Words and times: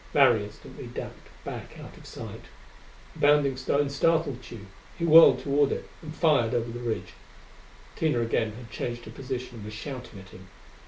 Larry 0.15 0.43
instantly 0.45 0.87
ducked 0.87 1.27
back 1.45 1.77
out 1.79 1.95
of 1.95 2.07
sight. 2.07 2.45
The 3.13 3.19
bounding 3.19 3.55
stone 3.55 3.87
startled 3.91 4.41
Tugh; 4.41 4.65
he 4.97 5.05
whirled 5.05 5.43
toward 5.43 5.71
it 5.71 5.87
and 6.01 6.11
fired 6.15 6.55
over 6.55 6.71
the 6.71 6.79
ridge. 6.79 7.13
Tina 7.95 8.19
again 8.21 8.53
had 8.53 8.71
changed 8.71 9.05
her 9.05 9.11
position 9.11 9.57
and 9.57 9.65
was 9.65 9.75
shouting 9.75 10.19
at 10.19 10.29
him. 10.29 10.47